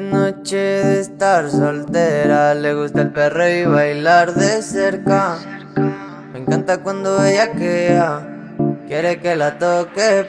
noche 0.00 0.56
de 0.56 1.00
estar 1.00 1.50
soltera, 1.50 2.54
le 2.54 2.74
gusta 2.74 3.02
el 3.02 3.12
perro 3.12 3.48
y 3.48 3.64
bailar 3.64 4.34
de 4.34 4.62
cerca. 4.62 5.36
Me 6.32 6.40
encanta 6.40 6.82
cuando 6.82 7.22
ella 7.24 7.52
queda, 7.52 8.26
quiere 8.86 9.20
que 9.20 9.36
la 9.36 9.58
toque, 9.58 10.28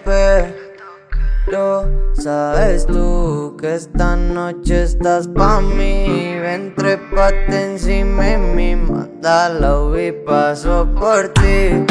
pero 1.45 1.86
sabes 2.14 2.86
tú 2.86 3.57
que 3.59 3.75
esta 3.75 4.15
noche 4.15 4.83
estás 4.83 5.27
pa' 5.27 5.61
mí. 5.61 6.38
Ven, 6.41 6.73
trepate 6.75 7.71
encima 7.71 8.23
de 8.25 8.38
mí, 8.38 8.75
mátala 8.75 9.78
y 10.00 10.11
paso 10.11 10.87
por 11.00 11.29
ti. 11.29 11.86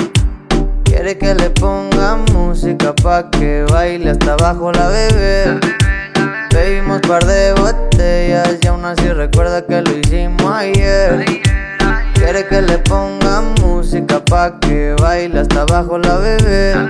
Quiere 0.85 1.19
que 1.19 1.35
le 1.35 1.51
ponga 1.51 2.17
música 2.33 2.95
pa' 2.95 3.31
que 3.31 3.65
baile 3.71 4.11
hasta 4.11 4.35
abajo 4.35 4.73
la 4.73 4.89
bebé. 4.89 5.86
Bebimos 6.57 7.03
par 7.03 7.23
de 7.27 7.53
botellas 7.53 8.57
y 8.63 8.67
aún 8.67 8.83
así 8.87 9.13
recuerda 9.13 9.67
que 9.67 9.83
lo 9.83 9.99
hicimos 9.99 10.51
ayer. 10.51 11.43
Quiere 12.15 12.47
que 12.47 12.63
le 12.63 12.79
ponga 12.79 13.43
música 13.61 14.25
pa' 14.25 14.59
que 14.61 14.97
baile 14.99 15.41
hasta 15.41 15.61
abajo 15.61 15.99
la 15.99 16.17
bebé. 16.17 16.89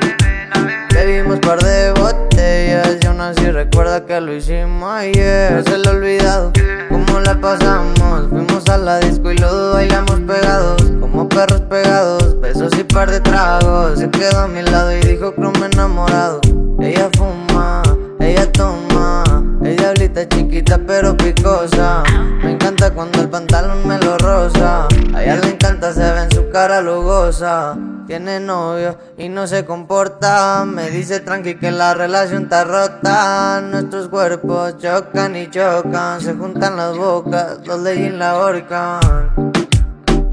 Bebimos 0.95 1.41
par 1.41 1.61
de 1.61 1.91
botellas 2.01 2.97
y 3.03 3.07
aún 3.07 3.21
así 3.21 3.51
recuerda 3.51 4.07
que 4.07 4.21
lo 4.21 4.37
hicimos 4.37 4.89
ayer. 4.89 5.55
No 5.55 5.63
se 5.65 5.79
lo 5.79 5.91
he 5.91 5.97
olvidado 5.97 6.53
cómo 6.89 7.19
la 7.19 7.35
pasamos. 7.41 8.29
Fuimos 8.31 8.69
a 8.69 8.79
la 8.79 9.01
disco 9.01 9.33
y 9.33 9.39
los 9.39 9.75
bailamos 9.75 10.21
pegados, 10.21 10.81
como 11.01 11.29
perros 11.29 11.63
pegados. 11.63 12.41
Besos 12.41 12.73
y 12.79 12.85
par 12.85 13.11
de 13.11 13.21
tragos. 13.21 13.99
Se 13.99 14.09
quedó 14.11 14.43
a 14.43 14.47
mi 14.47 14.63
lado 14.63 14.97
y 14.97 15.01
dijo 15.01 15.35
que 15.35 15.41
me 15.41 15.67
enamorado. 15.67 16.41
Ella 16.79 17.11
fuma, 17.17 17.46
se 25.93 26.13
ve 26.13 26.23
en 26.23 26.31
su 26.31 26.51
cara 26.51 26.81
lugosa. 26.81 27.77
Tiene 28.07 28.41
novio 28.41 28.97
y 29.19 29.29
no 29.29 29.47
se 29.47 29.65
comporta. 29.65 30.65
Me 30.65 30.91
dice 30.91 31.21
tranqui 31.21 31.57
que 31.57 31.71
la 31.71 31.95
relación 31.95 32.45
está 32.45 32.65
rota. 32.65 33.61
Nuestros 33.61 34.09
cuerpos 34.09 34.79
chocan 34.79 35.37
y 35.37 35.51
chocan. 35.51 36.21
Se 36.21 36.35
juntan 36.35 36.77
las 36.77 36.97
bocas, 36.97 37.59
los 37.67 37.83
de 37.85 38.11
la 38.11 38.37
horcan. 38.37 39.53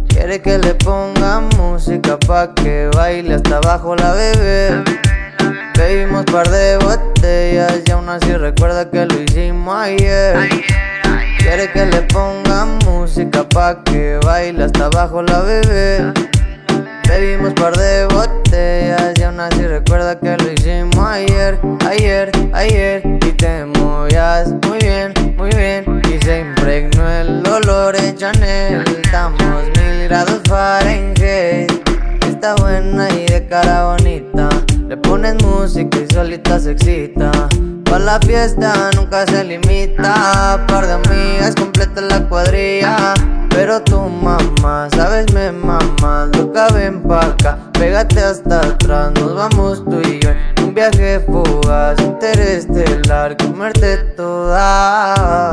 Quiere 0.08 0.42
que 0.42 0.58
le 0.60 0.76
ponga 0.76 1.42
música 1.58 2.18
pa' 2.20 2.54
que 2.54 2.90
baile 2.96 3.36
hasta 3.36 3.58
abajo 3.58 3.96
la 3.96 4.14
bebé. 4.14 4.84
Bebimos 5.78 6.26
par 6.26 6.48
de 6.50 6.78
botellas 6.78 7.82
y 7.86 7.92
aún 7.92 8.08
así 8.08 8.38
recuerda 8.38 8.90
que 8.90 9.06
lo 9.06 9.20
hicimos 9.20 9.76
ayer. 9.76 10.50
Quiere 11.44 11.70
que 11.74 11.86
le 11.86 12.02
ponga 12.04 12.64
música 12.86 13.44
pa' 13.50 13.84
que 13.84 14.18
baile 14.24 14.64
hasta 14.64 14.86
abajo 14.86 15.22
la 15.22 15.42
bebé. 15.42 16.14
Bebimos 17.06 17.54
par 17.54 17.76
de 17.76 18.06
botellas 18.06 19.14
y 19.20 19.24
aún 19.24 19.42
así 19.42 19.68
recuerda 19.68 20.18
que 20.18 20.38
lo 20.38 20.52
hicimos 20.54 21.06
ayer, 21.06 21.60
ayer, 21.86 22.32
ayer. 22.54 23.04
Y 23.28 23.32
te 23.34 23.66
movías 23.66 24.54
muy 24.66 24.78
bien, 24.80 25.14
muy 25.36 25.50
bien. 25.50 26.02
Y 26.10 26.24
se 26.24 26.40
impregnó 26.40 27.10
el 27.10 27.46
olor 27.46 27.98
de 27.98 28.16
Chanel. 28.16 28.86
Estamos 29.04 29.44
mil 29.78 30.08
grados 30.08 30.40
Fahrenheit. 30.48 31.72
Está 32.26 32.56
buena 32.56 33.10
y 33.12 33.26
de 33.26 33.46
cara 33.48 33.88
bonita. 33.88 34.48
Le 34.88 34.96
pones 34.96 35.36
música 35.44 36.00
y 36.00 36.14
solita 36.14 36.58
se 36.58 36.72
excita. 36.72 37.32
Pa' 37.94 38.00
la 38.00 38.20
fiesta 38.20 38.90
nunca 38.96 39.24
se 39.28 39.44
limita. 39.44 40.66
Par 40.68 40.88
de 40.88 40.94
amigas 40.94 41.54
completa 41.54 42.02
la 42.02 42.28
cuadrilla. 42.28 43.14
Pero 43.52 43.84
tu 43.84 44.00
mamá, 44.00 44.88
sabes, 44.96 45.32
me 45.32 45.52
mamá. 45.52 46.28
Loca, 46.36 46.70
ven 46.70 47.04
pa' 47.04 47.24
acá, 47.24 47.60
pégate 47.74 48.20
hasta 48.20 48.62
atrás. 48.62 49.12
Nos 49.12 49.36
vamos 49.36 49.86
tú 49.86 50.02
y 50.02 50.20
yo 50.22 50.32
un 50.64 50.74
viaje 50.74 51.20
fugaz, 51.20 52.00
interestelar. 52.00 53.38
Comerte 53.38 53.98
toda. 54.18 55.53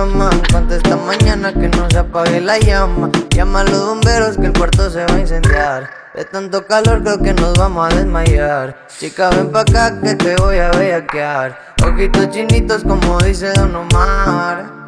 Llaman. 0.00 0.42
Contesta 0.52 0.96
mañana 0.96 1.52
que 1.52 1.68
no 1.68 1.88
se 1.90 1.98
apague 1.98 2.40
la 2.40 2.58
llama. 2.58 3.10
Llama 3.30 3.60
a 3.60 3.64
los 3.64 3.86
bomberos 3.86 4.36
que 4.36 4.46
el 4.46 4.52
cuarto 4.52 4.90
se 4.90 5.04
va 5.04 5.14
a 5.14 5.20
incendiar. 5.20 5.90
De 6.14 6.24
tanto 6.24 6.66
calor 6.66 7.02
creo 7.02 7.18
que 7.18 7.32
nos 7.34 7.54
vamos 7.54 7.92
a 7.92 7.96
desmayar. 7.96 8.86
Chica, 8.98 9.30
ven 9.30 9.50
pa' 9.52 9.60
acá 9.60 10.00
que 10.00 10.14
te 10.14 10.36
voy 10.36 10.58
a 10.58 10.70
bellaquear. 10.70 11.58
Ojitos 11.84 12.30
chinitos 12.30 12.82
como 12.82 13.18
dice 13.20 13.52
Don 13.52 13.74
Omar. 13.74 14.80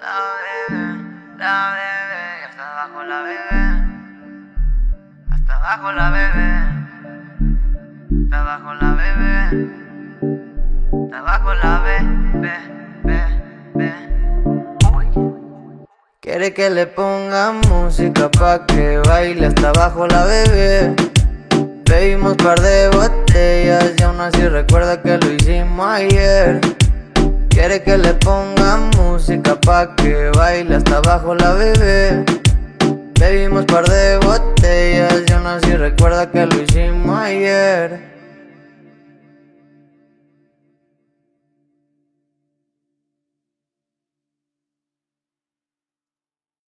La 0.00 0.16
bebé, 0.68 0.80
la 1.38 1.74
bebé, 1.76 2.44
hasta 2.48 2.62
abajo 2.70 3.02
la 3.04 3.22
bebé. 3.22 3.60
Hasta 5.30 5.56
abajo 5.56 5.92
la 5.92 6.10
bebé. 6.10 6.79
La 8.30 8.60
bebé. 8.94 9.66
La 11.10 11.82
bebé. 11.82 12.46
Quiere 16.20 16.54
que 16.54 16.70
le 16.70 16.86
ponga 16.86 17.52
música 17.68 18.30
pa' 18.30 18.66
que 18.66 18.98
baile 18.98 19.46
hasta 19.48 19.70
abajo 19.70 20.06
la 20.06 20.24
bebé. 20.26 20.94
Bebimos 21.84 22.36
par 22.36 22.60
de 22.60 22.88
botellas 22.90 23.94
y 23.98 24.02
aún 24.04 24.20
así 24.20 24.46
recuerda 24.46 25.02
que 25.02 25.18
lo 25.18 25.32
hicimos 25.32 25.86
ayer. 25.88 26.60
Quiere 27.48 27.82
que 27.82 27.98
le 27.98 28.14
ponga 28.14 28.76
música 28.96 29.60
pa' 29.60 29.96
que 29.96 30.30
baile 30.36 30.76
hasta 30.76 30.98
abajo 30.98 31.34
la 31.34 31.52
bebé. 31.54 32.24
Bebimos 33.18 33.64
par 33.64 33.88
de 33.88 34.18
botellas 34.18 35.24
y 35.26 35.32
aún 35.32 35.46
así 35.48 35.74
recuerda 35.74 36.30
que 36.30 36.46
lo 36.46 36.62
hicimos 36.62 37.18
ayer. 37.18 38.19